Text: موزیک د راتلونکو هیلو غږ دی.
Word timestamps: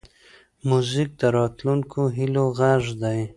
موزیک 0.67 1.09
د 1.21 1.23
راتلونکو 1.37 2.01
هیلو 2.17 2.45
غږ 2.57 2.83
دی. 3.01 3.21